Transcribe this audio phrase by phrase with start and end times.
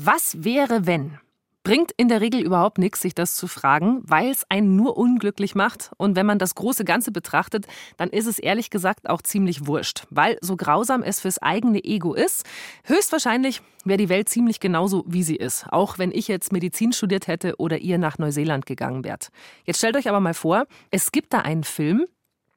[0.00, 1.18] Was wäre, wenn?
[1.64, 5.56] Bringt in der Regel überhaupt nichts, sich das zu fragen, weil es einen nur unglücklich
[5.56, 5.90] macht.
[5.96, 7.66] Und wenn man das große Ganze betrachtet,
[7.96, 10.06] dann ist es ehrlich gesagt auch ziemlich wurscht.
[10.10, 12.44] Weil so grausam es fürs eigene Ego ist,
[12.84, 15.66] höchstwahrscheinlich wäre die Welt ziemlich genauso, wie sie ist.
[15.72, 19.30] Auch wenn ich jetzt Medizin studiert hätte oder ihr nach Neuseeland gegangen wärt.
[19.64, 22.06] Jetzt stellt euch aber mal vor, es gibt da einen Film,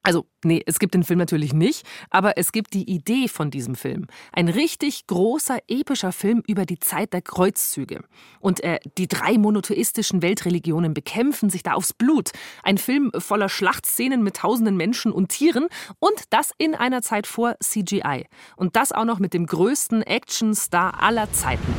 [0.02, 3.76] also, nee, es gibt den Film natürlich nicht, aber es gibt die Idee von diesem
[3.76, 4.06] Film.
[4.32, 8.02] Ein richtig großer, epischer Film über die Zeit der Kreuzzüge.
[8.40, 12.30] Und äh, die drei monotheistischen Weltreligionen bekämpfen sich da aufs Blut.
[12.64, 15.68] Ein Film voller Schlachtszenen mit tausenden Menschen und Tieren
[16.00, 18.26] und das in einer Zeit vor CGI.
[18.56, 21.74] Und das auch noch mit dem größten Actionstar aller Zeiten.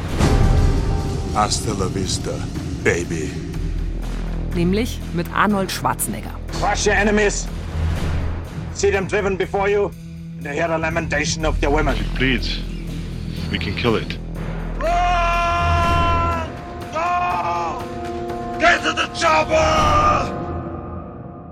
[1.33, 2.31] Hasta la vista,
[2.83, 3.31] baby.
[4.55, 6.39] Nämlich mit Arnold Schwarzenegger.
[6.59, 7.47] Crush your enemies.
[8.73, 9.91] See them driven before you,
[10.37, 11.95] and hear the lamentation of their women.
[11.95, 12.59] If it bleeds,
[13.51, 14.17] we can kill it.
[14.79, 16.49] Run!
[16.91, 17.83] Go!
[18.59, 20.43] Get to the chopper!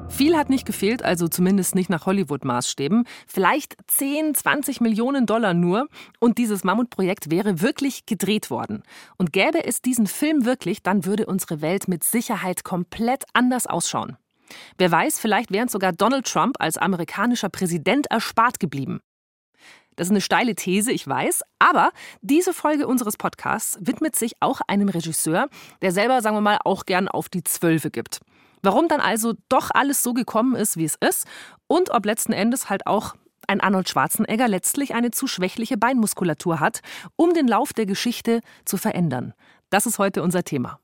[0.10, 3.06] Viel hat nicht gefehlt, also zumindest nicht nach Hollywood-Maßstäben.
[3.26, 5.88] Vielleicht 10, 20 Millionen Dollar nur.
[6.20, 8.84] Und dieses Mammutprojekt wäre wirklich gedreht worden.
[9.18, 14.18] Und gäbe es diesen Film wirklich, dann würde unsere Welt mit Sicherheit komplett anders ausschauen.
[14.78, 19.02] Wer weiß, vielleicht wäre sogar Donald Trump als amerikanischer Präsident erspart geblieben.
[19.96, 24.62] Das ist eine steile These, ich weiß, aber diese Folge unseres Podcasts widmet sich auch
[24.68, 25.48] einem Regisseur,
[25.82, 28.20] der selber, sagen wir mal, auch gern auf die Zwölfe gibt.
[28.64, 31.28] Warum dann also doch alles so gekommen ist, wie es ist
[31.68, 33.16] und ob letzten Endes halt auch
[33.48, 36.82] ein Arnold Schwarzenegger letztlich eine zu schwächliche Beinmuskulatur hat,
[37.16, 39.34] um den Lauf der Geschichte zu verändern.
[39.70, 40.81] Das ist heute unser Thema.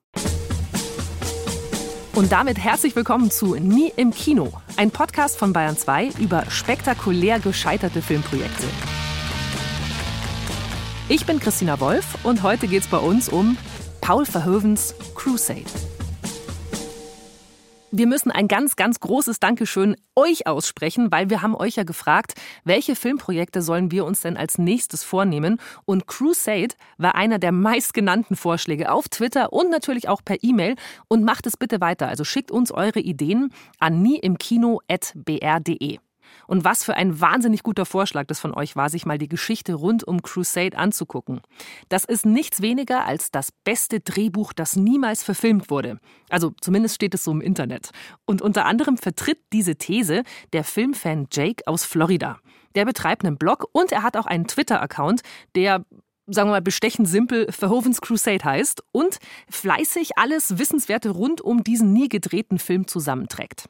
[2.18, 7.40] Und damit herzlich willkommen zu Nie im Kino, ein Podcast von Bayern 2 über spektakulär
[7.40, 8.66] gescheiterte Filmprojekte.
[11.10, 13.56] Ich bin Christina Wolf und heute geht es bei uns um
[14.02, 15.62] Paul Verhoevens Crusade.
[17.98, 22.36] Wir müssen ein ganz, ganz großes Dankeschön euch aussprechen, weil wir haben euch ja gefragt,
[22.64, 25.60] welche Filmprojekte sollen wir uns denn als nächstes vornehmen?
[25.86, 30.76] Und Crusade war einer der meistgenannten Vorschläge auf Twitter und natürlich auch per E-Mail.
[31.08, 32.08] Und macht es bitte weiter.
[32.08, 35.98] Also schickt uns eure Ideen an nieimkino.br.de.
[36.48, 39.76] Und was für ein wahnsinnig guter Vorschlag das von euch war, sich mal die Geschichte
[39.76, 41.42] rund um Crusade anzugucken.
[41.90, 46.00] Das ist nichts weniger als das beste Drehbuch, das niemals verfilmt wurde.
[46.30, 47.92] Also zumindest steht es so im Internet.
[48.26, 52.40] Und unter anderem vertritt diese These der Filmfan Jake aus Florida.
[52.76, 55.22] Der betreibt einen Blog und er hat auch einen Twitter-Account,
[55.56, 55.86] der
[56.28, 59.18] sagen wir mal, bestechend simpel Verhovens Crusade heißt und
[59.50, 63.70] fleißig alles Wissenswerte rund um diesen nie gedrehten Film zusammenträgt.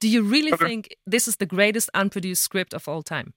[0.00, 0.66] Do you really okay.
[0.66, 3.32] think this is the greatest unproduced script of all time?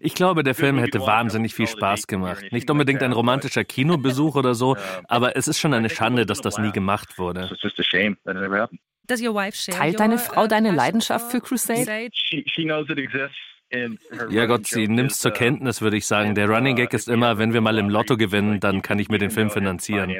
[0.00, 2.52] Ich glaube, der Film hätte wahnsinnig viel Spaß gemacht.
[2.52, 4.76] Nicht unbedingt ein romantischer Kinobesuch oder so,
[5.08, 7.48] aber es ist schon eine Schande, dass das nie gemacht wurde.
[9.08, 12.10] Teilt deine Frau deine Leidenschaft für Crusade?
[14.30, 16.34] Ja Gott, sie nimmt es zur uh, Kenntnis, würde ich sagen.
[16.34, 19.18] Der Running Gag ist immer, wenn wir mal im Lotto gewinnen, dann kann ich mir
[19.18, 20.10] den Film finanzieren.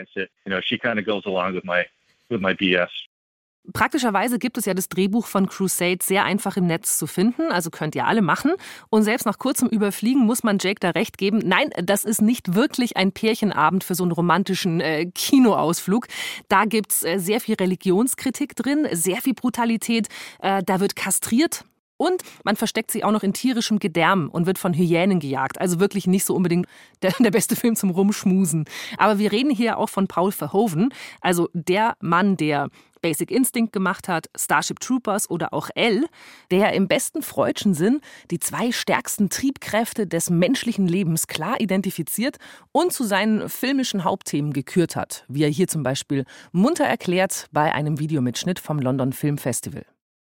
[3.73, 7.71] Praktischerweise gibt es ja das Drehbuch von Crusade sehr einfach im Netz zu finden, also
[7.71, 8.53] könnt ihr alle machen.
[8.91, 11.41] Und selbst nach kurzem Überfliegen muss man Jake da recht geben.
[11.45, 16.07] Nein, das ist nicht wirklich ein Pärchenabend für so einen romantischen äh, Kinoausflug.
[16.49, 20.09] Da gibt's äh, sehr viel Religionskritik drin, sehr viel Brutalität.
[20.41, 21.65] Äh, da wird kastriert,
[21.97, 25.61] und man versteckt sich auch noch in tierischem Gedärm und wird von Hyänen gejagt.
[25.61, 26.67] Also wirklich nicht so unbedingt
[27.03, 28.67] der, der, beste Film zum Rumschmusen.
[28.99, 32.69] Aber wir reden hier auch von Paul Verhoeven, also der Mann, der
[33.07, 36.07] Basic Instinct gemacht hat, Starship Troopers oder auch L,
[36.51, 38.01] der im besten freudschen Sinn
[38.33, 42.39] die zwei stärksten Triebkräfte des menschlichen Lebens klar identifiziert
[42.73, 47.73] und zu seinen filmischen Hauptthemen gekürt hat, wie er hier zum Beispiel munter erklärt bei
[47.73, 49.85] einem Videomitschnitt vom London Film Festival.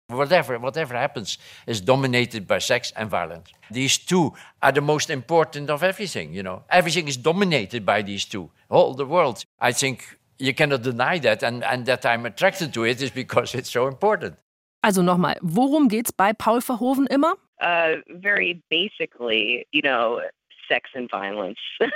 [0.09, 3.51] Whatever, whatever happens is dominated by sex and violence.
[3.73, 6.63] These two are the most important of everything, you know.
[6.69, 8.49] Everything is dominated by these two.
[8.69, 9.45] All the world.
[9.61, 13.55] I think you cannot deny that, and, and that I'm attracted to it is because
[13.55, 14.37] it's so important.
[14.83, 17.35] Also nochmal, worum geht's bei Paul Verhoeven immer?
[17.61, 20.21] Uh, very basically, you know,
[20.69, 21.59] sex and violence.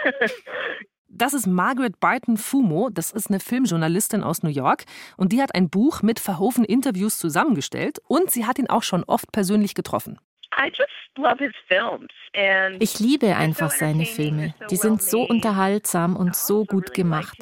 [1.16, 4.84] Das ist Margaret Barton Fumo, das ist eine Filmjournalistin aus New York
[5.16, 9.04] und die hat ein Buch mit Verhoeven Interviews zusammengestellt und sie hat ihn auch schon
[9.04, 10.18] oft persönlich getroffen.
[12.78, 14.54] Ich liebe einfach seine Filme.
[14.70, 17.38] Die sind so unterhaltsam und so gut gemacht.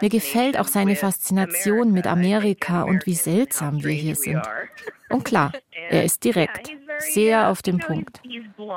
[0.00, 4.42] Mir gefällt auch seine Faszination mit Amerika und wie seltsam wir hier sind.
[5.10, 5.52] Und klar,
[5.90, 8.20] er ist direkt, sehr auf den Punkt.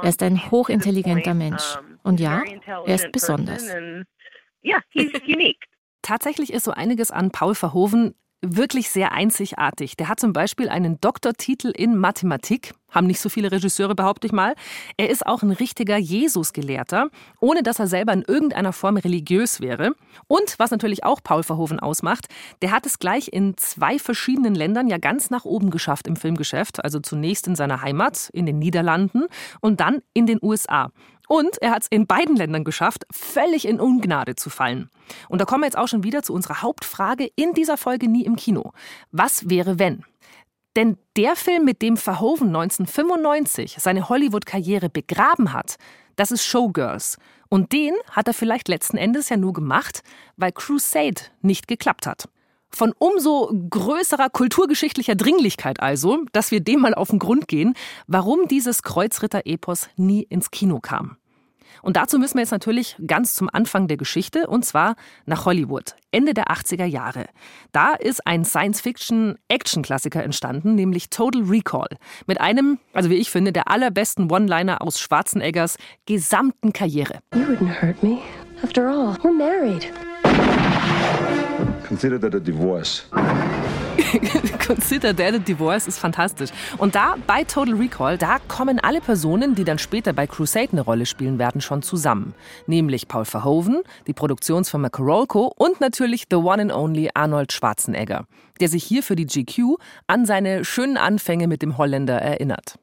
[0.01, 1.77] Er ist ein hochintelligenter Mensch.
[2.03, 2.43] Und ja,
[2.85, 3.67] er ist besonders.
[4.63, 5.65] Yeah, he's unique.
[6.01, 9.97] Tatsächlich ist so einiges an Paul Verhoeven wirklich sehr einzigartig.
[9.97, 14.33] Der hat zum Beispiel einen Doktortitel in Mathematik, haben nicht so viele Regisseure, behaupte ich
[14.33, 14.55] mal.
[14.97, 17.09] Er ist auch ein richtiger Jesusgelehrter,
[17.39, 19.91] ohne dass er selber in irgendeiner Form religiös wäre.
[20.27, 22.27] Und was natürlich auch Paul Verhoeven ausmacht,
[22.61, 26.83] der hat es gleich in zwei verschiedenen Ländern ja ganz nach oben geschafft im Filmgeschäft.
[26.83, 29.25] Also zunächst in seiner Heimat, in den Niederlanden
[29.59, 30.91] und dann in den USA.
[31.27, 34.89] Und er hat es in beiden Ländern geschafft, völlig in Ungnade zu fallen.
[35.27, 38.25] Und da kommen wir jetzt auch schon wieder zu unserer Hauptfrage in dieser Folge nie
[38.25, 38.71] im Kino.
[39.11, 40.03] Was wäre wenn?
[40.75, 45.75] Denn der Film, mit dem Verhoeven 1995 seine Hollywood-Karriere begraben hat,
[46.15, 47.17] das ist Showgirls.
[47.49, 50.01] Und den hat er vielleicht letzten Endes ja nur gemacht,
[50.35, 52.27] weil Crusade nicht geklappt hat.
[52.69, 57.73] Von umso größerer kulturgeschichtlicher Dringlichkeit also, dass wir dem mal auf den Grund gehen,
[58.07, 61.17] warum dieses Kreuzritter-Epos nie ins Kino kam.
[61.81, 64.95] Und dazu müssen wir jetzt natürlich ganz zum Anfang der Geschichte, und zwar
[65.25, 67.25] nach Hollywood, Ende der 80er Jahre.
[67.71, 71.89] Da ist ein Science-Fiction-Action-Klassiker entstanden, nämlich Total Recall,
[72.27, 77.19] mit einem, also wie ich finde, der allerbesten One-Liner aus Schwarzeneggers gesamten Karriere.
[77.33, 78.19] You wouldn't hurt me.
[78.63, 79.91] After all, we're married.
[81.85, 83.05] Consider that a divorce.
[84.65, 86.49] Consider that a divorce ist fantastisch.
[86.77, 90.81] Und da bei Total Recall, da kommen alle Personen, die dann später bei Crusade eine
[90.81, 92.33] Rolle spielen werden, schon zusammen.
[92.65, 98.25] Nämlich Paul Verhoeven, die Produktionsfirma Carolco und natürlich the one and only Arnold Schwarzenegger,
[98.59, 99.77] der sich hier für die GQ
[100.07, 102.79] an seine schönen Anfänge mit dem Holländer erinnert.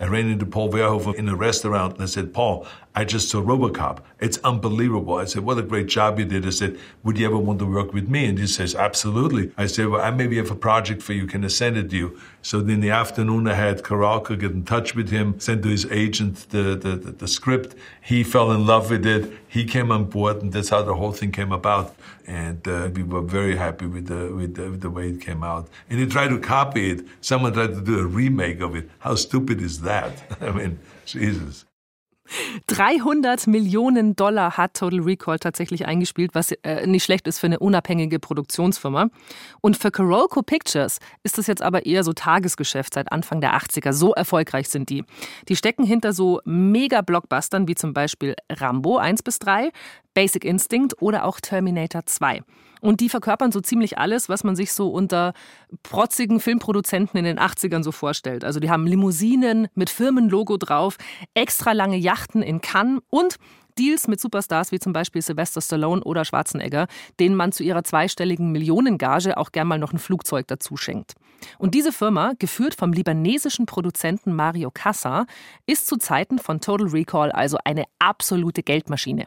[0.00, 2.66] I ran into Paul Verhoeven in a restaurant and I said, Paul,
[2.96, 4.02] I just saw Robocop.
[4.24, 5.16] It's unbelievable.
[5.16, 6.46] I said, what a great job you did.
[6.46, 8.24] I said, would you ever want to work with me?
[8.24, 9.52] And he says, absolutely.
[9.58, 11.26] I said, well, I maybe have a project for you.
[11.26, 12.20] Can I send it to you?
[12.40, 15.84] So in the afternoon, I had Karalka get in touch with him, send to his
[15.90, 17.76] agent the, the, the, the script.
[18.00, 19.30] He fell in love with it.
[19.46, 21.94] He came on board, and that's how the whole thing came about.
[22.26, 25.44] And uh, we were very happy with the, with the, with the way it came
[25.44, 25.68] out.
[25.90, 27.06] And he tried to copy it.
[27.20, 28.88] Someone tried to do a remake of it.
[29.00, 30.12] How stupid is that?
[30.40, 31.66] I mean, Jesus.
[32.66, 37.58] 300 Millionen Dollar hat Total Recall tatsächlich eingespielt, was äh, nicht schlecht ist für eine
[37.58, 39.08] unabhängige Produktionsfirma.
[39.60, 43.92] Und für Carolco Pictures ist das jetzt aber eher so Tagesgeschäft seit Anfang der 80er.
[43.92, 45.04] So erfolgreich sind die.
[45.48, 49.70] Die stecken hinter so Mega-Blockbustern wie zum Beispiel Rambo 1 bis 3,
[50.14, 52.42] Basic Instinct oder auch Terminator 2.
[52.84, 55.32] Und die verkörpern so ziemlich alles, was man sich so unter
[55.82, 58.44] protzigen Filmproduzenten in den 80ern so vorstellt.
[58.44, 60.98] Also die haben Limousinen mit Firmenlogo drauf,
[61.32, 63.36] extra lange Yachten in Cannes und
[63.78, 66.86] Deals mit Superstars wie zum Beispiel Sylvester Stallone oder Schwarzenegger,
[67.18, 71.14] denen man zu ihrer zweistelligen Millionengage auch gern mal noch ein Flugzeug dazu schenkt.
[71.56, 75.24] Und diese Firma, geführt vom libanesischen Produzenten Mario Cassa,
[75.64, 79.24] ist zu Zeiten von Total Recall also eine absolute Geldmaschine.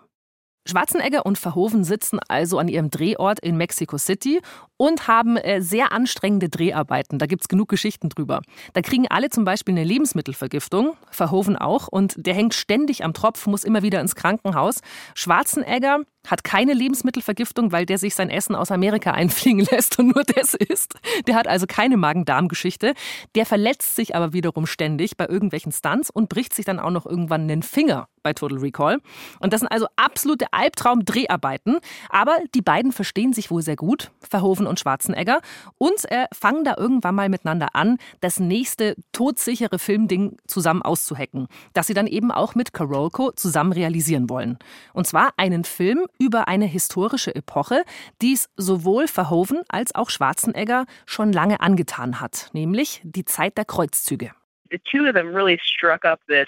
[0.68, 4.42] Schwarzenegger und Verhoeven sitzen also an ihrem Drehort in Mexico City
[4.78, 7.20] und haben äh, sehr anstrengende Dreharbeiten.
[7.20, 8.42] Da gibt es genug Geschichten drüber.
[8.74, 13.48] Da kriegen alle zum Beispiel eine Lebensmittelvergiftung, Verhoeven auch, und der hängt ständig am Tropf,
[13.48, 14.82] muss immer wieder ins Krankenhaus.
[15.16, 20.24] Schwarzenegger hat keine Lebensmittelvergiftung, weil der sich sein Essen aus Amerika einfliegen lässt und nur
[20.24, 20.96] das isst.
[21.28, 22.94] Der hat also keine Magen-Darm-Geschichte.
[23.36, 27.06] Der verletzt sich aber wiederum ständig bei irgendwelchen Stunts und bricht sich dann auch noch
[27.06, 28.98] irgendwann einen Finger bei Total Recall.
[29.40, 31.78] Und das sind also absolute Albtraum-Dreharbeiten.
[32.10, 35.40] Aber die beiden verstehen sich wohl sehr gut, Verhoeven und Schwarzenegger,
[35.78, 41.88] und äh, fangen da irgendwann mal miteinander an, das nächste todsichere Filmding zusammen auszuhacken, das
[41.88, 44.58] sie dann eben auch mit Carolco zusammen realisieren wollen.
[44.94, 47.84] Und zwar einen Film über eine historische Epoche,
[48.22, 53.66] die es sowohl Verhoeven als auch Schwarzenegger schon lange angetan hat, nämlich die Zeit der
[53.66, 54.32] Kreuzzüge.
[54.70, 56.48] The two of them really struck up this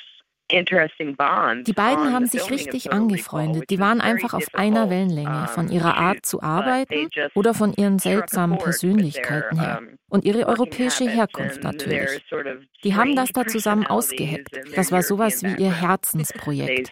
[0.52, 3.70] die beiden haben sich richtig angefreundet.
[3.70, 8.58] Die waren einfach auf einer Wellenlänge, von ihrer Art zu arbeiten oder von ihren seltsamen
[8.58, 9.82] Persönlichkeiten her.
[10.10, 12.26] Und ihre europäische Herkunft natürlich.
[12.84, 14.60] Die haben das da zusammen ausgeheckt.
[14.76, 16.92] Das war sowas wie ihr Herzensprojekt.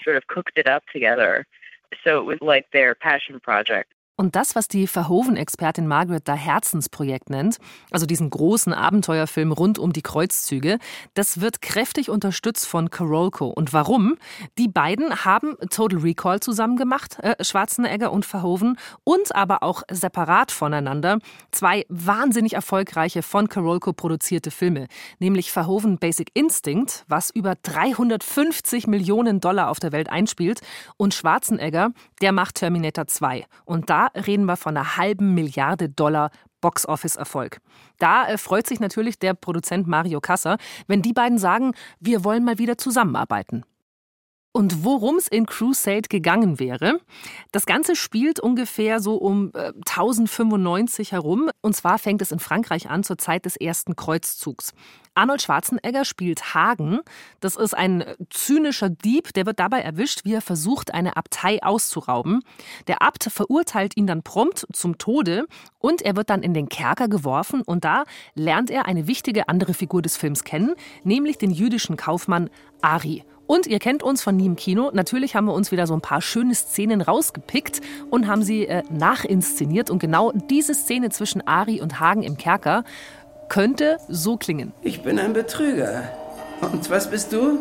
[2.04, 3.94] So it was like their passion project.
[4.20, 7.58] Und das, was die Verhoeven-Expertin Margaret da Herzensprojekt nennt,
[7.92, 10.80] also diesen großen Abenteuerfilm rund um die Kreuzzüge,
[11.14, 13.46] das wird kräftig unterstützt von Carolco.
[13.46, 14.18] Und warum?
[14.58, 20.52] Die beiden haben Total Recall zusammen gemacht, äh, Schwarzenegger und Verhoeven, und aber auch separat
[20.52, 21.20] voneinander
[21.52, 24.88] zwei wahnsinnig erfolgreiche von Carolco produzierte Filme,
[25.20, 30.62] nämlich Verhoeven Basic Instinct, was über 350 Millionen Dollar auf der Welt einspielt,
[30.98, 33.46] und Schwarzenegger, der macht Terminator 2.
[33.66, 37.60] Und da reden wir von einer halben Milliarde Dollar Box-Office-Erfolg.
[38.00, 42.44] Da äh, freut sich natürlich der Produzent Mario Kassa, wenn die beiden sagen, wir wollen
[42.44, 43.64] mal wieder zusammenarbeiten.
[44.58, 47.00] Und worum es in Crusade gegangen wäre,
[47.52, 51.52] das Ganze spielt ungefähr so um äh, 1095 herum.
[51.62, 54.74] Und zwar fängt es in Frankreich an zur Zeit des ersten Kreuzzugs.
[55.18, 57.00] Arnold Schwarzenegger spielt Hagen.
[57.40, 62.42] Das ist ein zynischer Dieb, der wird dabei erwischt, wie er versucht, eine Abtei auszurauben.
[62.88, 65.48] Der Abt verurteilt ihn dann prompt zum Tode
[65.80, 68.04] und er wird dann in den Kerker geworfen und da
[68.36, 72.50] lernt er eine wichtige andere Figur des Films kennen, nämlich den jüdischen Kaufmann
[72.82, 73.24] Ari.
[73.48, 74.92] Und ihr kennt uns von Nie im Kino.
[74.94, 78.84] Natürlich haben wir uns wieder so ein paar schöne Szenen rausgepickt und haben sie äh,
[78.92, 79.90] nachinszeniert.
[79.90, 82.84] Und genau diese Szene zwischen Ari und Hagen im Kerker
[83.50, 84.74] könnte so klingen.
[84.82, 86.04] Ich bin ein Betrüger.
[86.62, 87.60] Und was bist du?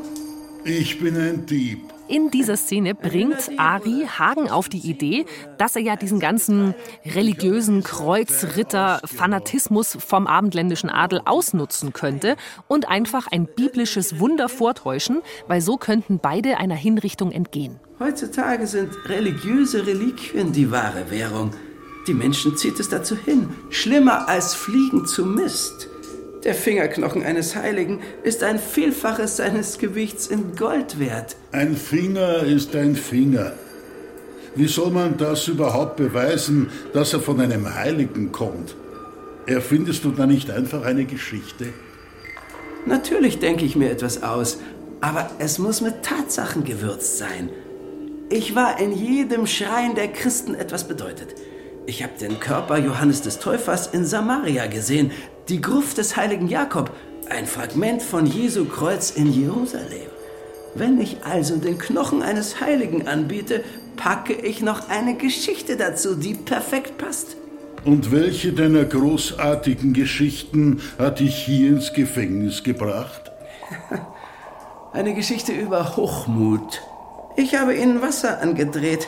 [0.65, 1.81] Ich bin ein Dieb.
[2.09, 5.27] In dieser Szene bringt Ari Hagen auf die Idee,
[5.59, 6.73] dass er ja diesen ganzen
[7.05, 12.37] religiösen Kreuzritter-Fanatismus vom abendländischen Adel ausnutzen könnte
[12.69, 17.81] und einfach ein biblisches Wunder vortäuschen, weil so könnten beide einer Hinrichtung entgehen.
[17.99, 21.51] Heutzutage sind religiöse Reliquien die wahre Währung.
[22.07, 23.49] Die Menschen zieht es dazu hin.
[23.71, 25.89] Schlimmer als Fliegen zu Mist.
[26.45, 31.35] Der Fingerknochen eines Heiligen ist ein Vielfaches seines Gewichts in Gold wert.
[31.51, 33.55] Ein Finger ist ein Finger.
[34.55, 38.77] Wie soll man das überhaupt beweisen, dass er von einem Heiligen kommt?
[39.47, 41.67] Erfindest du da nicht einfach eine Geschichte?
[42.87, 44.59] Natürlich denke ich mir etwas aus,
[45.01, 47.51] aber es muss mit Tatsachen gewürzt sein.
[48.31, 51.35] Ich war in jedem Schrein der Christen etwas bedeutet.
[51.89, 55.13] Ich habe den Körper Johannes des Täufers in Samaria gesehen,
[55.49, 56.91] die Gruft des heiligen Jakob,
[57.31, 60.11] ein Fragment von Jesu Kreuz in Jerusalem.
[60.75, 63.63] Wenn ich also den Knochen eines Heiligen anbiete,
[63.95, 67.37] packe ich noch eine Geschichte dazu, die perfekt passt.
[67.85, 73.31] Und welche deiner großartigen Geschichten hat dich hier ins Gefängnis gebracht?
[74.93, 76.83] Eine Geschichte über Hochmut.
[77.37, 79.07] Ich habe ihnen Wasser angedreht.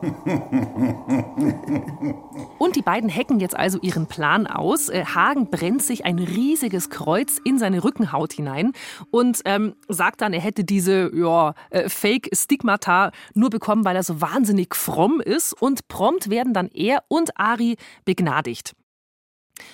[2.58, 4.88] Und die beiden hacken jetzt also ihren Plan aus.
[4.88, 8.72] Äh, Hagen brennt sich ein riesiges Kreuz in seine Rückenhaut hinein
[9.10, 14.20] und ähm, sagt dann, er hätte diese ja, äh, Fake-Stigmata nur bekommen, weil er so
[14.20, 15.52] wahnsinnig fromm ist.
[15.52, 18.74] Und prompt werden dann er und Ari begnadigt.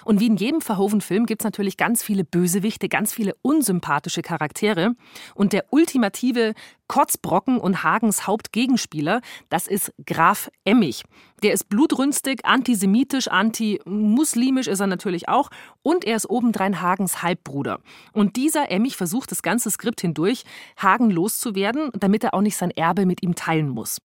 [0.04, 4.94] Und wie in jedem Verhoeven-Film gibt es natürlich ganz viele Bösewichte, ganz viele unsympathische Charaktere.
[5.34, 6.54] Und der ultimative
[6.88, 11.02] Kotzbrocken und Hagens Hauptgegenspieler, das ist Graf Emmich.
[11.42, 15.50] Der ist blutrünstig, antisemitisch, anti-muslimisch ist er natürlich auch.
[15.82, 17.80] Und er ist obendrein Hagens Halbbruder.
[18.12, 20.44] Und dieser Emmich versucht das ganze Skript hindurch,
[20.76, 23.98] Hagen loszuwerden, damit er auch nicht sein Erbe mit ihm teilen muss.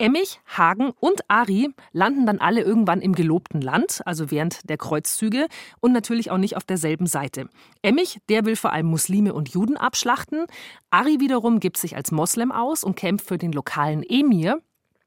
[0.00, 5.48] Emmich, Hagen und Ari landen dann alle irgendwann im gelobten Land, also während der Kreuzzüge
[5.80, 7.48] und natürlich auch nicht auf derselben Seite.
[7.82, 10.46] Emmich, der will vor allem Muslime und Juden abschlachten.
[10.90, 14.60] Ari wiederum gibt sich als Moslem aus und kämpft für den lokalen Emir.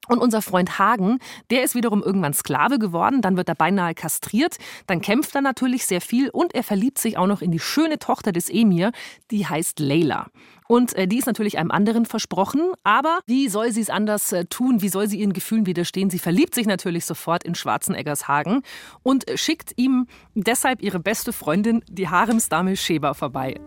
[0.07, 1.19] Und unser Freund Hagen,
[1.51, 4.57] der ist wiederum irgendwann Sklave geworden, dann wird er beinahe kastriert,
[4.87, 7.99] dann kämpft er natürlich sehr viel und er verliebt sich auch noch in die schöne
[7.99, 8.91] Tochter des Emir,
[9.29, 10.27] die heißt Leila.
[10.71, 14.45] Und äh, die ist natürlich einem anderen versprochen, aber wie soll sie es anders äh,
[14.45, 14.81] tun?
[14.81, 16.09] Wie soll sie ihren Gefühlen widerstehen?
[16.09, 18.61] Sie verliebt sich natürlich sofort in Schwarzeneggers Hagen
[19.03, 23.59] und äh, schickt ihm deshalb ihre beste Freundin, die Haremsdame Sheba, vorbei.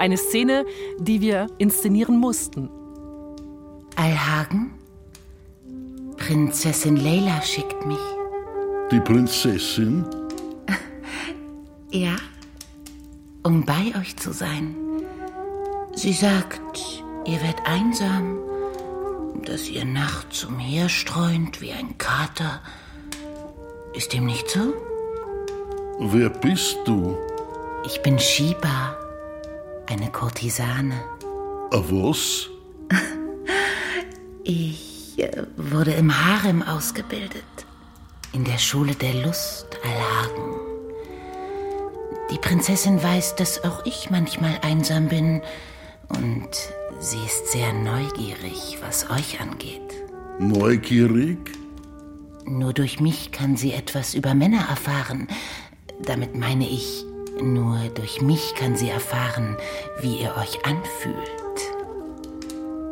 [0.00, 0.64] Eine Szene,
[0.98, 2.68] die wir inszenieren mussten.
[3.94, 4.72] Alhagen?
[6.16, 8.02] Prinzessin Leila schickt mich.
[8.90, 10.04] Die Prinzessin?
[11.92, 12.16] ja,
[13.44, 14.85] um bei euch zu sein.
[16.06, 16.60] Sie sagt,
[17.24, 18.38] ihr werdet einsam,
[19.44, 22.62] dass ihr nachts umherstreunt wie ein Kater.
[23.92, 24.72] Ist dem nicht so?
[25.98, 27.18] Wer bist du?
[27.86, 28.96] Ich bin Shiba,
[29.88, 30.94] eine Kurtisane.
[31.72, 32.50] A was?
[34.44, 37.42] Ich äh, wurde im Harem ausgebildet.
[38.32, 40.54] In der Schule der Lust, Alhagen.
[42.30, 45.42] Die Prinzessin weiß, dass auch ich manchmal einsam bin.
[46.08, 46.50] Und
[47.00, 49.82] sie ist sehr neugierig, was euch angeht.
[50.38, 51.38] Neugierig?
[52.44, 55.26] Nur durch mich kann sie etwas über Männer erfahren.
[56.02, 57.04] Damit meine ich,
[57.40, 59.56] nur durch mich kann sie erfahren,
[60.00, 61.36] wie ihr euch anfühlt.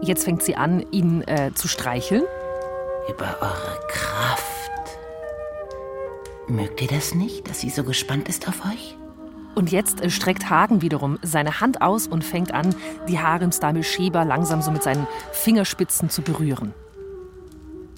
[0.02, 2.24] Jetzt fängt sie an, ihn äh, zu streicheln.
[3.08, 4.98] Über eure Kraft.
[6.46, 8.96] Mögt ihr das nicht, dass sie so gespannt ist auf euch?
[9.54, 12.74] Und jetzt äh, streckt Hagen wiederum seine Hand aus und fängt an,
[13.08, 16.74] die Haremsdame Sheba langsam so mit seinen Fingerspitzen zu berühren.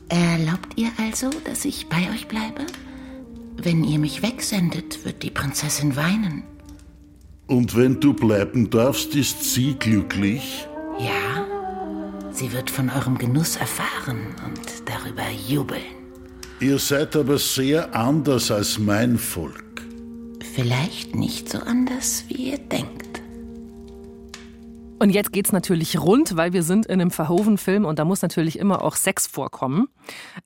[0.08, 2.66] Erlaubt ihr also, dass ich bei euch bleibe?
[3.56, 6.44] Wenn ihr mich wegsendet, wird die Prinzessin weinen.
[7.46, 10.66] Und wenn du bleiben darfst, ist sie glücklich?
[10.98, 11.46] Ja,
[12.32, 15.82] sie wird von eurem Genuss erfahren und darüber jubeln.
[16.60, 19.65] Ihr seid aber sehr anders als mein Volk.
[20.56, 23.20] Vielleicht nicht so anders, wie ihr denkt.
[24.98, 28.58] Und jetzt geht's natürlich rund, weil wir sind in einem Verhoeven-Film und da muss natürlich
[28.58, 29.88] immer auch Sex vorkommen.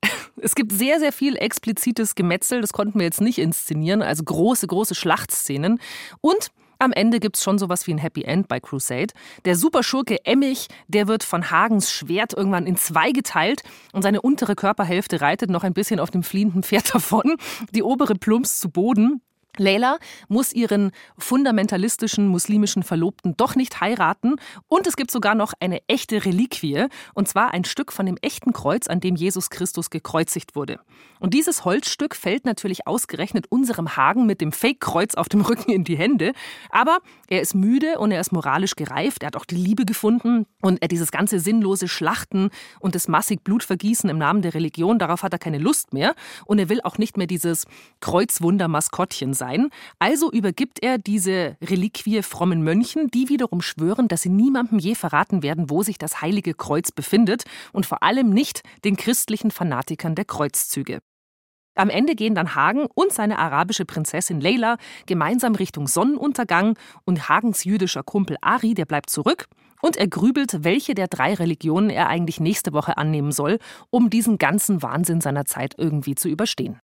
[0.42, 4.66] Es gibt sehr, sehr viel explizites Gemetzel, das konnten wir jetzt nicht inszenieren, also große,
[4.66, 5.78] große Schlachtszenen.
[6.22, 6.48] Und
[6.78, 9.12] am Ende gibt's schon sowas wie ein Happy End bei Crusade.
[9.44, 13.62] Der Superschurke Emmich, der wird von Hagens Schwert irgendwann in zwei geteilt
[13.92, 17.36] und seine untere Körperhälfte reitet noch ein bisschen auf dem fliehenden Pferd davon.
[17.72, 19.20] Die obere plumpst zu Boden.
[19.56, 24.36] Leila muss ihren fundamentalistischen muslimischen Verlobten doch nicht heiraten.
[24.68, 28.52] Und es gibt sogar noch eine echte Reliquie und zwar ein Stück von dem echten
[28.52, 30.80] Kreuz, an dem Jesus Christus gekreuzigt wurde.
[31.18, 35.84] Und dieses Holzstück fällt natürlich ausgerechnet unserem Hagen mit dem Fake-Kreuz auf dem Rücken in
[35.84, 36.32] die Hände,
[36.70, 40.46] aber er ist müde und er ist moralisch gereift, er hat auch die Liebe gefunden
[40.62, 45.22] und er dieses ganze sinnlose Schlachten und das massig Blutvergießen im Namen der Religion, darauf
[45.22, 46.14] hat er keine Lust mehr.
[46.46, 47.66] Und er will auch nicht mehr dieses
[48.00, 49.70] Kreuzwunder-Maskottchen sein.
[49.98, 55.42] Also übergibt er diese Reliquie frommen Mönchen, die wiederum schwören, dass sie niemandem je verraten
[55.42, 57.42] werden, wo sich das heilige Kreuz befindet
[57.72, 61.00] und vor allem nicht den christlichen Fanatikern der Kreuzzüge.
[61.76, 67.64] Am Ende gehen dann Hagen und seine arabische Prinzessin Leila gemeinsam Richtung Sonnenuntergang und Hagens
[67.64, 69.46] jüdischer Kumpel Ari, der bleibt zurück
[69.80, 73.58] und er grübelt, welche der drei Religionen er eigentlich nächste Woche annehmen soll,
[73.90, 76.80] um diesen ganzen Wahnsinn seiner Zeit irgendwie zu überstehen.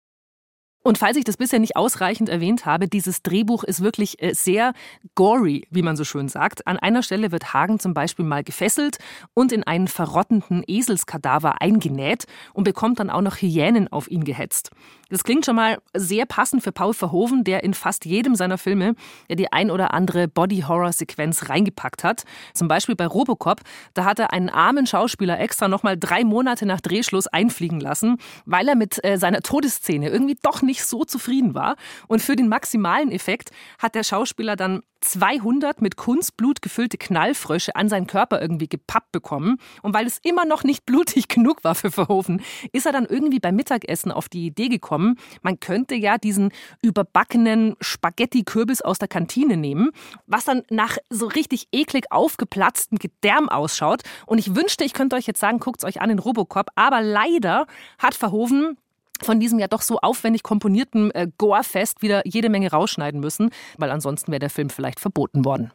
[0.83, 4.73] Und falls ich das bisher nicht ausreichend erwähnt habe, dieses Drehbuch ist wirklich äh, sehr
[5.15, 6.67] gory, wie man so schön sagt.
[6.67, 8.97] An einer Stelle wird Hagen zum Beispiel mal gefesselt
[9.33, 14.71] und in einen verrottenden Eselskadaver eingenäht und bekommt dann auch noch Hyänen auf ihn gehetzt.
[15.13, 18.95] Das klingt schon mal sehr passend für Paul Verhoeven, der in fast jedem seiner Filme
[19.29, 22.23] ja die ein oder andere Body-Horror-Sequenz reingepackt hat.
[22.55, 23.61] Zum Beispiel bei Robocop,
[23.93, 28.17] da hat er einen armen Schauspieler extra noch mal drei Monate nach Drehschluss einfliegen lassen,
[28.47, 31.75] weil er mit äh, seiner Todesszene irgendwie doch nicht so zufrieden war.
[32.07, 37.89] Und für den maximalen Effekt hat der Schauspieler dann 200 mit Kunstblut gefüllte Knallfrösche an
[37.89, 39.57] seinen Körper irgendwie gepappt bekommen.
[39.81, 43.39] Und weil es immer noch nicht blutig genug war für Verhoeven, ist er dann irgendwie
[43.39, 45.02] beim Mittagessen auf die Idee gekommen,
[45.41, 49.89] man könnte ja diesen überbackenen Spaghetti-Kürbis aus der Kantine nehmen,
[50.27, 54.01] was dann nach so richtig eklig aufgeplatztem Gedärm ausschaut.
[54.25, 56.67] Und ich wünschte, ich könnte euch jetzt sagen, guckt es euch an in Robocop.
[56.75, 57.67] Aber leider
[57.99, 58.77] hat Verhoeven
[59.21, 63.91] von diesem ja doch so aufwendig komponierten äh, Gore-Fest wieder jede Menge rausschneiden müssen, weil
[63.91, 65.71] ansonsten wäre der Film vielleicht verboten worden.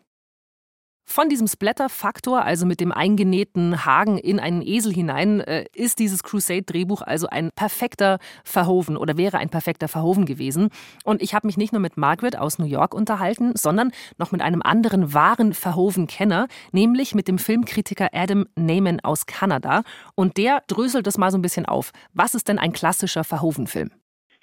[1.10, 6.22] Von diesem Splatter-Faktor, also mit dem eingenähten Hagen in einen Esel hinein, äh, ist dieses
[6.22, 10.68] Crusade-Drehbuch also ein perfekter Verhoven oder wäre ein perfekter Verhoven gewesen.
[11.04, 14.42] Und ich habe mich nicht nur mit Margaret aus New York unterhalten, sondern noch mit
[14.42, 19.84] einem anderen wahren Verhoven-Kenner, nämlich mit dem Filmkritiker Adam Neyman aus Kanada.
[20.14, 21.92] Und der dröselt das mal so ein bisschen auf.
[22.12, 23.90] Was ist denn ein klassischer Verhoven-Film?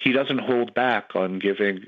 [0.00, 1.86] He doesn't hold back on giving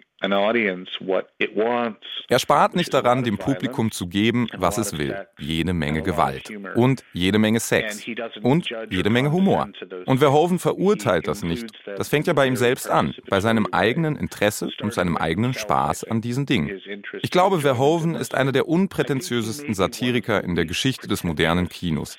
[2.28, 5.14] er spart nicht daran, dem Publikum zu geben, was es will.
[5.38, 8.04] Jede Menge Gewalt und jede Menge Sex
[8.42, 9.68] und jede Menge Humor.
[10.06, 11.66] Und Verhoeven verurteilt das nicht.
[11.96, 16.04] Das fängt ja bei ihm selbst an, bei seinem eigenen Interesse und seinem eigenen Spaß
[16.04, 16.80] an diesen Dingen.
[17.22, 22.18] Ich glaube, Verhoeven ist einer der unprätentiösesten Satiriker in der Geschichte des modernen Kinos,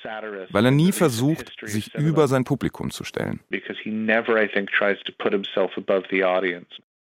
[0.50, 3.40] weil er nie versucht, sich über sein Publikum zu stellen.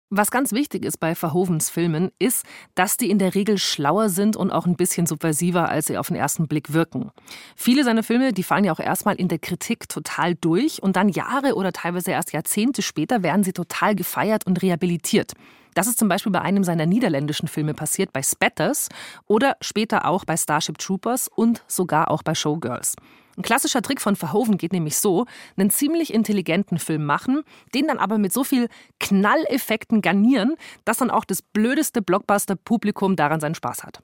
[0.09, 4.37] Was ganz wichtig ist bei Verhovens Filmen, ist, dass die in der Regel schlauer sind
[4.37, 7.11] und auch ein bisschen subversiver, als sie auf den ersten Blick wirken.
[7.57, 11.09] Viele seiner Filme, die fallen ja auch erstmal in der Kritik total durch und dann
[11.09, 15.33] Jahre oder teilweise erst Jahrzehnte später werden sie total gefeiert und rehabilitiert.
[15.75, 18.88] Das ist zum Beispiel bei einem seiner niederländischen Filme passiert, bei Spatters
[19.27, 22.95] oder später auch bei Starship Troopers und sogar auch bei Showgirls.
[23.37, 27.42] Ein klassischer Trick von Verhoeven geht nämlich so, einen ziemlich intelligenten Film machen,
[27.75, 28.68] den dann aber mit so viel
[28.99, 34.03] Knalleffekten garnieren, dass dann auch das blödeste Blockbuster-Publikum daran seinen Spaß hat.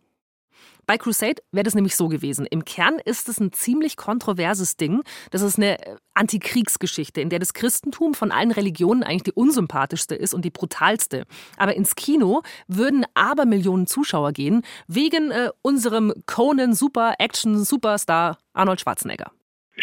[0.87, 2.47] Bei Crusade wäre das nämlich so gewesen.
[2.47, 5.03] Im Kern ist es ein ziemlich kontroverses Ding.
[5.31, 10.15] Das ist eine äh, Antikriegsgeschichte, in der das Christentum von allen Religionen eigentlich die unsympathischste
[10.15, 11.25] ist und die brutalste.
[11.57, 18.81] Aber ins Kino würden Abermillionen Zuschauer gehen wegen äh, unserem Conan Super Action Superstar Arnold
[18.81, 19.31] Schwarzenegger.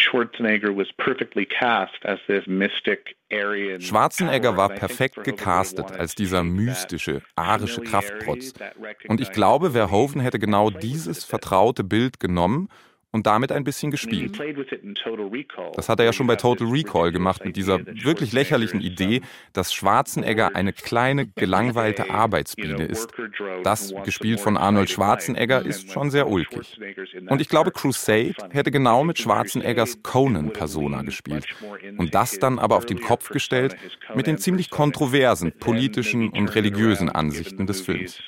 [0.00, 3.16] Schwarzenegger was perfectly cast as this mystic
[3.78, 8.54] Schwarzenegger war perfekt gecastet als dieser mystische, arische Kraftprotz.
[9.06, 12.68] Und ich glaube, Verhoeven hätte genau dieses vertraute Bild genommen
[13.12, 14.38] und damit ein bisschen gespielt.
[15.74, 19.72] Das hat er ja schon bei Total Recall gemacht mit dieser wirklich lächerlichen Idee, dass
[19.72, 23.08] Schwarzenegger eine kleine, gelangweilte Arbeitsbiene ist.
[23.64, 26.78] Das, gespielt von Arnold Schwarzenegger, ist schon sehr ulkig.
[27.28, 31.46] Und ich glaube, Crusade hätte genau mit Schwarzeneggers Conan-Persona gespielt.
[31.96, 33.76] Und das dann aber auf den Kopf gestellt
[34.14, 38.22] mit den ziemlich kontroversen politischen und religiösen Ansichten des Films.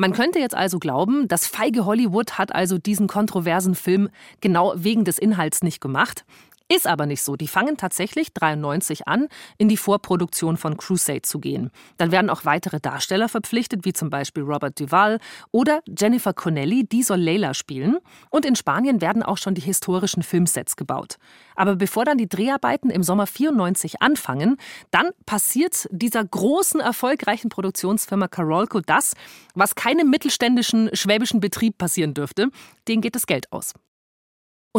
[0.00, 5.04] Man könnte jetzt also glauben, das feige Hollywood hat also diesen kontroversen Film genau wegen
[5.04, 6.24] des Inhalts nicht gemacht.
[6.70, 7.36] Ist aber nicht so.
[7.36, 11.70] Die fangen tatsächlich 93 an, in die Vorproduktion von Crusade zu gehen.
[11.96, 15.18] Dann werden auch weitere Darsteller verpflichtet, wie zum Beispiel Robert Duval
[15.50, 17.96] oder Jennifer Connelly, die soll Layla spielen.
[18.28, 21.16] Und in Spanien werden auch schon die historischen Filmsets gebaut.
[21.56, 24.58] Aber bevor dann die Dreharbeiten im Sommer 94 anfangen,
[24.90, 29.14] dann passiert dieser großen, erfolgreichen Produktionsfirma Carolco das,
[29.54, 32.50] was keinem mittelständischen schwäbischen Betrieb passieren dürfte.
[32.86, 33.72] Denen geht das Geld aus.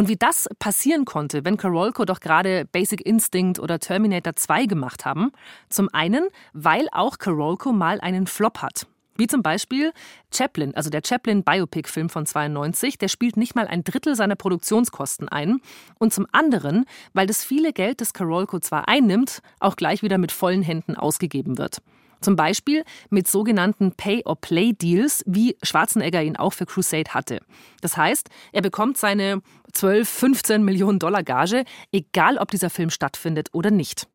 [0.00, 5.04] Und wie das passieren konnte, wenn Carolco doch gerade Basic Instinct oder Terminator 2 gemacht
[5.04, 5.30] haben?
[5.68, 8.86] Zum einen, weil auch Carolco mal einen Flop hat.
[9.16, 9.92] Wie zum Beispiel
[10.32, 15.28] Chaplin, also der Chaplin Biopic-Film von 92, der spielt nicht mal ein Drittel seiner Produktionskosten
[15.28, 15.60] ein.
[15.98, 20.32] Und zum anderen, weil das viele Geld, das Carolco zwar einnimmt, auch gleich wieder mit
[20.32, 21.82] vollen Händen ausgegeben wird.
[22.20, 27.40] Zum Beispiel mit sogenannten Pay-or-Play-Deals, wie Schwarzenegger ihn auch für Crusade hatte.
[27.80, 33.48] Das heißt, er bekommt seine 12, 15 Millionen Dollar Gage, egal ob dieser Film stattfindet
[33.52, 34.06] oder nicht.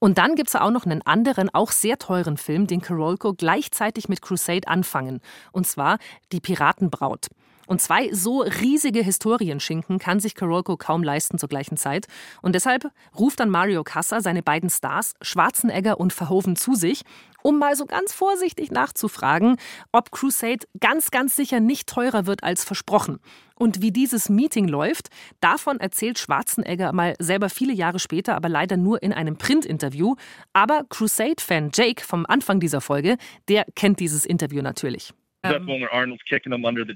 [0.00, 4.08] Und dann gibt es auch noch einen anderen, auch sehr teuren Film, den Carolco gleichzeitig
[4.08, 5.20] mit Crusade anfangen.
[5.50, 5.98] Und zwar
[6.30, 7.28] Die Piratenbraut.
[7.66, 12.06] Und zwei so riesige Historienschinken kann sich Carolco kaum leisten zur gleichen Zeit.
[12.42, 17.02] Und deshalb ruft dann Mario Kassa seine beiden Stars, Schwarzenegger und Verhoeven, zu sich,
[17.42, 19.56] um mal so ganz vorsichtig nachzufragen,
[19.92, 23.18] ob Crusade ganz, ganz sicher nicht teurer wird als versprochen.
[23.56, 28.76] Und wie dieses Meeting läuft, davon erzählt Schwarzenegger mal selber viele Jahre später, aber leider
[28.76, 30.16] nur in einem Printinterview.
[30.52, 33.16] Aber Crusade-Fan Jake vom Anfang dieser Folge,
[33.48, 35.14] der kennt dieses Interview natürlich.
[35.44, 35.66] Ähm,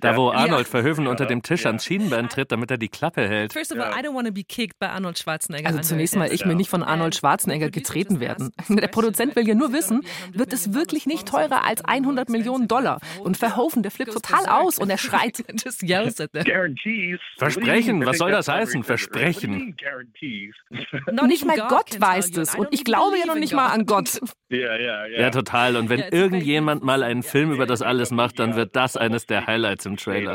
[0.01, 0.71] da, wo Arnold ja.
[0.71, 3.53] Verhöven unter dem Tisch ans Schienenbein tritt, damit er die Klappe hält.
[3.53, 5.67] First of all, I don't want to be kicked by Arnold Schwarzenegger.
[5.67, 8.51] Also zunächst mal, ich will nicht von Arnold Schwarzenegger getreten werden.
[8.69, 13.01] Der Produzent will ja nur wissen, wird es wirklich nicht teurer als 100 Millionen Dollar?
[13.23, 15.45] Und Verhoeven, der flippt total aus und er schreit.
[17.37, 18.83] Versprechen, was soll das heißen?
[18.83, 19.77] Versprechen.
[21.27, 24.21] Nicht mal Gott weiß es und ich glaube ja noch nicht mal an Gott.
[24.51, 25.77] Ja, total.
[25.77, 29.47] Und wenn irgendjemand mal einen Film über das alles macht, dann wird das eines der
[29.47, 30.33] Highlights im Trailer.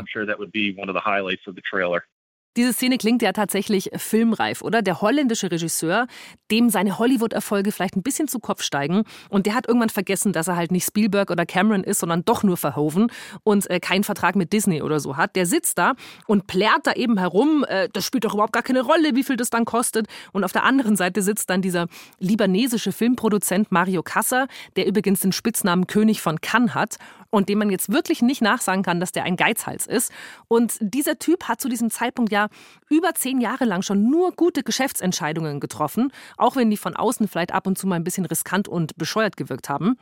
[2.56, 4.82] Diese Szene klingt ja tatsächlich filmreif, oder?
[4.82, 6.06] Der holländische Regisseur,
[6.50, 10.48] dem seine Hollywood-Erfolge vielleicht ein bisschen zu Kopf steigen und der hat irgendwann vergessen, dass
[10.48, 13.10] er halt nicht Spielberg oder Cameron ist, sondern doch nur Verhoeven
[13.42, 15.34] und äh, keinen Vertrag mit Disney oder so hat.
[15.36, 15.94] Der sitzt da
[16.26, 19.36] und plärt da eben herum, äh, das spielt doch überhaupt gar keine Rolle, wie viel
[19.36, 20.06] das dann kostet.
[20.32, 21.86] Und auf der anderen Seite sitzt dann dieser
[22.18, 26.98] libanesische Filmproduzent Mario Kassa, der übrigens den Spitznamen König von Cannes hat
[27.30, 30.12] und dem man jetzt wirklich nicht nachsagen kann, dass der ein Geizhals ist.
[30.46, 32.43] Und dieser Typ hat zu diesem Zeitpunkt ja
[32.88, 37.52] über zehn Jahre lang schon nur gute Geschäftsentscheidungen getroffen, auch wenn die von außen vielleicht
[37.52, 39.96] ab und zu mal ein bisschen riskant und bescheuert gewirkt haben.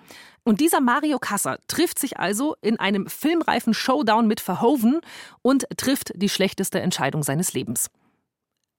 [0.44, 5.00] Und dieser Mario Kassa trifft sich also in einem filmreifen Showdown mit Verhoeven
[5.42, 7.90] und trifft die schlechteste Entscheidung seines Lebens.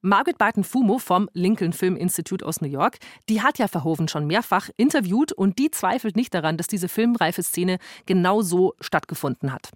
[0.05, 2.97] Margaret Barton Fumo vom Lincoln Film Institute aus New York,
[3.29, 7.41] die hat ja Verhoeven schon mehrfach interviewt und die zweifelt nicht daran, dass diese filmreife
[7.41, 9.71] Szene genau so stattgefunden hat.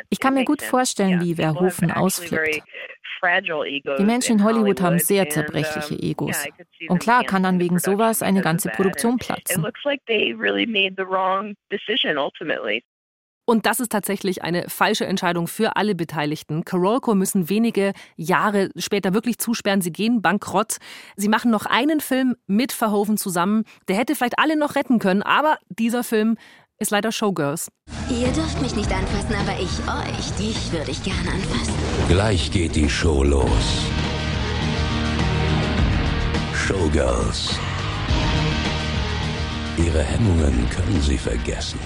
[0.10, 2.62] Ich kann mir gut vorstellen, wie Verhoeven ausflippt.
[3.98, 6.44] Die Menschen in Hollywood haben sehr zerbrechliche Egos.
[6.88, 9.64] Und klar kann dann wegen sowas eine ganze Produktion platzen.
[13.46, 16.64] Und das ist tatsächlich eine falsche Entscheidung für alle Beteiligten.
[16.64, 19.80] Carolco müssen wenige Jahre später wirklich zusperren.
[19.80, 20.78] Sie gehen bankrott.
[21.16, 23.62] Sie machen noch einen Film mit Verhoeven zusammen.
[23.86, 26.36] Der hätte vielleicht alle noch retten können, aber dieser Film
[26.78, 27.70] ist leider Showgirls.
[28.10, 30.32] Ihr dürft mich nicht anfassen, aber ich euch.
[30.38, 31.74] Dich würde ich gern anfassen.
[32.08, 33.86] Gleich geht die Show los.
[36.52, 37.58] Showgirls.
[39.78, 41.78] Ihre Hemmungen können Sie vergessen.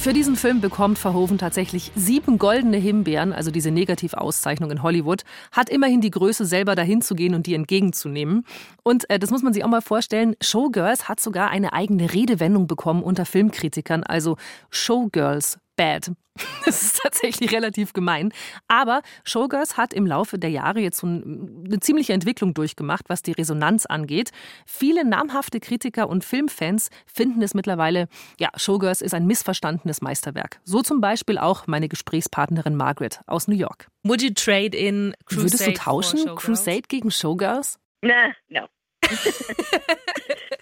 [0.00, 5.68] Für diesen Film bekommt Verhoeven tatsächlich sieben goldene Himbeeren, also diese Negativauszeichnung in Hollywood, hat
[5.68, 8.46] immerhin die Größe, selber dahin zu gehen und die entgegenzunehmen.
[8.82, 12.66] Und äh, das muss man sich auch mal vorstellen, Showgirls hat sogar eine eigene Redewendung
[12.66, 14.38] bekommen unter Filmkritikern, also
[14.70, 16.12] Showgirls bad.
[16.64, 18.32] Das ist tatsächlich relativ gemein.
[18.68, 23.32] Aber Showgirls hat im Laufe der Jahre jetzt so eine ziemliche Entwicklung durchgemacht, was die
[23.32, 24.30] Resonanz angeht.
[24.64, 30.60] Viele namhafte Kritiker und Filmfans finden es mittlerweile, ja, Showgirls ist ein missverstandenes Meisterwerk.
[30.64, 33.88] So zum Beispiel auch meine Gesprächspartnerin Margaret aus New York.
[34.04, 37.78] Would you trade in Crusade Würdest du tauschen, Crusade gegen Showgirls?
[38.02, 38.66] Nah, no.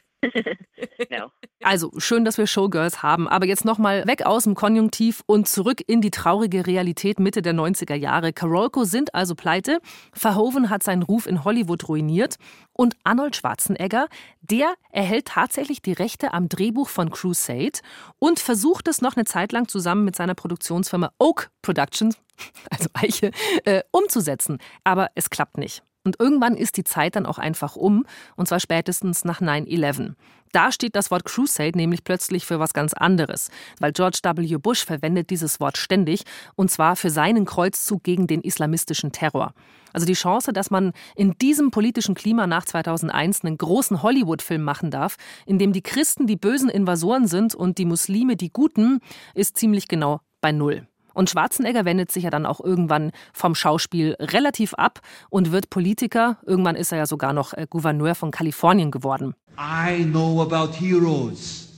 [1.11, 1.31] no.
[1.62, 5.81] Also schön, dass wir Showgirls haben, aber jetzt nochmal weg aus dem Konjunktiv und zurück
[5.87, 8.33] in die traurige Realität Mitte der 90er Jahre.
[8.33, 9.81] Carolco sind also pleite,
[10.12, 12.37] Verhoeven hat seinen Ruf in Hollywood ruiniert
[12.72, 14.09] und Arnold Schwarzenegger,
[14.40, 17.81] der erhält tatsächlich die Rechte am Drehbuch von Crusade
[18.18, 22.16] und versucht es noch eine Zeit lang zusammen mit seiner Produktionsfirma Oak Productions,
[22.70, 23.31] also Eiche,
[23.64, 24.59] äh, umzusetzen.
[24.85, 25.83] Aber es klappt nicht.
[26.05, 28.07] Und irgendwann ist die Zeit dann auch einfach um,
[28.37, 30.15] und zwar spätestens nach 9-11.
[30.53, 34.57] Da steht das Wort Crusade nämlich plötzlich für was ganz anderes, weil George W.
[34.57, 39.53] Bush verwendet dieses Wort ständig, und zwar für seinen Kreuzzug gegen den islamistischen Terror.
[39.93, 44.91] Also die Chance, dass man in diesem politischen Klima nach 2001 einen großen Hollywood-Film machen
[44.91, 49.01] darf, in dem die Christen die bösen Invasoren sind und die Muslime die Guten,
[49.35, 50.87] ist ziemlich genau bei Null.
[51.18, 55.00] Und Schwarzenegger wendet sich ja dann auch irgendwann vom Schauspiel relativ ab
[55.31, 56.38] und wird Politiker.
[56.46, 59.35] Irgendwann ist er ja sogar noch äh, Gouverneur von Kalifornien geworden.
[59.59, 61.70] I know about heroes.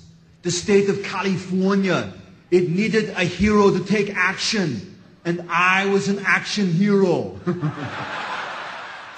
[0.45, 2.13] The state of California,
[2.51, 4.83] it needed a hero to take action.
[5.25, 7.41] And I was an action hero.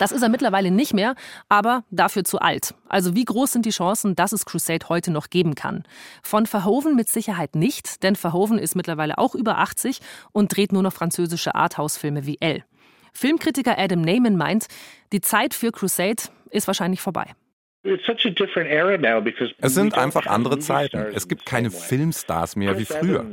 [0.03, 1.15] Das ist er mittlerweile nicht mehr,
[1.49, 2.75] aber dafür zu alt.
[2.88, 5.85] Also wie groß sind die Chancen, dass es Crusade heute noch geben kann?
[6.25, 10.01] Von Verhoeven mit Sicherheit nicht, denn Verhoeven ist mittlerweile auch über 80
[10.33, 12.65] und dreht nur noch französische Arthouse-Filme wie Elle.
[13.12, 14.67] Filmkritiker Adam Neyman meint,
[15.12, 17.37] die Zeit für Crusade ist wahrscheinlich vorbei.
[17.85, 20.99] Es sind einfach andere Zeiten.
[21.14, 23.27] Es gibt keine Filmstars mehr wie früher.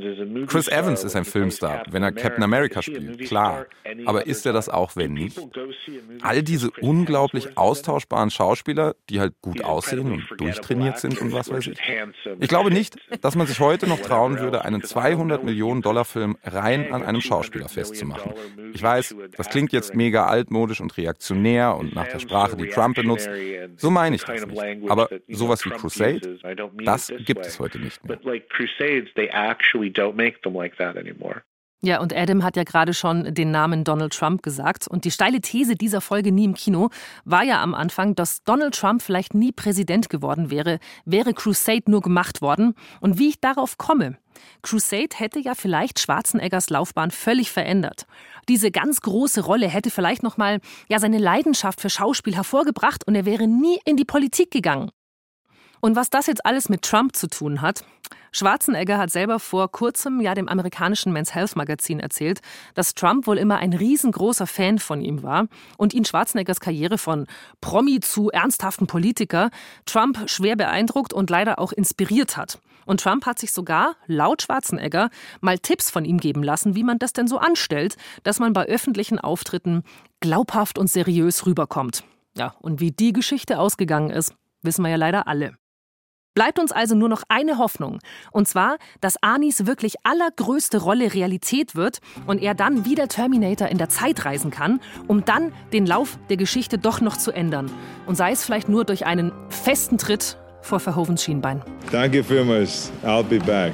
[0.48, 3.68] Chris Evans ist ein Filmstar, wenn er Captain America spielt, klar.
[4.06, 5.40] Aber ist er das auch, wenn nicht?
[6.24, 11.68] All diese unglaublich austauschbaren Schauspieler, die halt gut aussehen und durchtrainiert sind und was weiß
[11.68, 11.80] ich.
[12.40, 16.38] Ich glaube nicht, dass man sich heute noch trauen würde, einen 200 Millionen Dollar Film
[16.44, 18.34] rein an einem Schauspieler festzumachen.
[18.74, 22.96] Ich weiß, das klingt jetzt mega altmodisch und reaktionär und nach der Sprache, die Trump
[22.96, 23.30] benutzt.
[23.78, 24.89] So meine ich das das nicht.
[24.89, 26.39] Aber sowas wie Crusade,
[26.84, 28.19] das gibt es heute nicht mehr.
[31.82, 34.86] Ja, und Adam hat ja gerade schon den Namen Donald Trump gesagt.
[34.89, 36.89] Und die steile These dieser Folge nie im Kino
[37.23, 42.02] war ja am Anfang, dass Donald Trump vielleicht nie Präsident geworden wäre, wäre Crusade nur
[42.02, 42.75] gemacht worden.
[42.99, 44.17] Und wie ich darauf komme.
[44.62, 48.06] Crusade hätte ja vielleicht Schwarzeneggers Laufbahn völlig verändert.
[48.47, 53.25] Diese ganz große Rolle hätte vielleicht nochmal ja, seine Leidenschaft für Schauspiel hervorgebracht und er
[53.25, 54.91] wäre nie in die Politik gegangen.
[55.82, 57.84] Und was das jetzt alles mit Trump zu tun hat,
[58.32, 62.41] Schwarzenegger hat selber vor kurzem ja dem amerikanischen Men's Health Magazin erzählt,
[62.75, 65.47] dass Trump wohl immer ein riesengroßer Fan von ihm war
[65.78, 67.25] und ihn Schwarzeneggers Karriere von
[67.62, 69.49] Promi zu ernsthaften Politiker
[69.86, 72.60] Trump schwer beeindruckt und leider auch inspiriert hat.
[72.89, 76.97] Und Trump hat sich sogar, laut Schwarzenegger, mal Tipps von ihm geben lassen, wie man
[76.97, 79.84] das denn so anstellt, dass man bei öffentlichen Auftritten
[80.21, 82.04] glaubhaft und seriös rüberkommt.
[82.36, 85.54] Ja, und wie die Geschichte ausgegangen ist, wissen wir ja leider alle.
[86.34, 87.99] Bleibt uns also nur noch eine Hoffnung.
[88.32, 93.67] Und zwar, dass Anis wirklich allergrößte Rolle Realität wird und er dann wie der Terminator
[93.67, 97.69] in der Zeit reisen kann, um dann den Lauf der Geschichte doch noch zu ändern.
[98.08, 101.62] Und sei es vielleicht nur durch einen festen Tritt vor Verhovens Schienbein.
[101.91, 102.91] Danke vielmals.
[103.04, 103.74] I'll be back.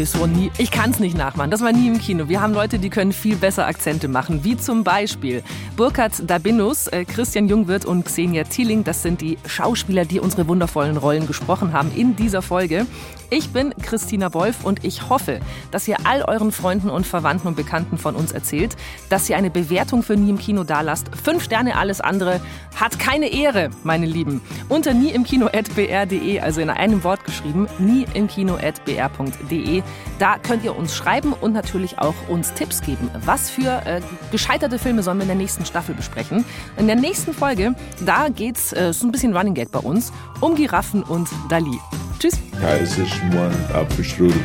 [0.00, 1.50] Das war nie, ich kann es nicht nachmachen.
[1.50, 2.30] Das war nie im Kino.
[2.30, 5.42] Wir haben Leute, die können viel besser Akzente machen, wie zum Beispiel
[5.76, 8.82] Burkhard Dabinus, äh, Christian Jungwirth und Xenia Thieling.
[8.82, 12.86] Das sind die Schauspieler, die unsere wundervollen Rollen gesprochen haben in dieser Folge.
[13.32, 15.38] Ich bin Christina Wolf und ich hoffe,
[15.70, 18.76] dass ihr all euren Freunden und Verwandten und Bekannten von uns erzählt,
[19.08, 21.06] dass ihr eine Bewertung für Nie im Kino dalasst.
[21.22, 22.40] Fünf Sterne, alles andere
[22.74, 24.40] hat keine Ehre, meine Lieben.
[24.68, 29.82] Unter nieimkino.br.de, also in einem Wort geschrieben, nieimkino.br.de.
[30.18, 33.10] Da könnt ihr uns schreiben und natürlich auch uns Tipps geben.
[33.24, 34.00] Was für äh,
[34.30, 36.44] gescheiterte Filme sollen wir in der nächsten Staffel besprechen?
[36.76, 37.74] In der nächsten Folge,
[38.04, 41.78] da geht's, äh, so ein bisschen Running Gag bei uns, um Giraffen und Dali.
[42.18, 42.38] Tschüss.
[42.60, 44.40] Kaiserschmarrn, Apfelstrudel.